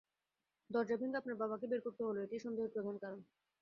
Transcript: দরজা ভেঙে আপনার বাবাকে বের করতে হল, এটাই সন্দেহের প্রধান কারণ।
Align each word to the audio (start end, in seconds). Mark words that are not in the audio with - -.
দরজা 0.69 0.95
ভেঙে 0.99 1.19
আপনার 1.19 1.39
বাবাকে 1.41 1.65
বের 1.71 1.81
করতে 1.85 2.01
হল, 2.03 2.17
এটাই 2.19 2.41
সন্দেহের 2.41 2.73
প্রধান 2.75 2.95
কারণ। 3.03 3.19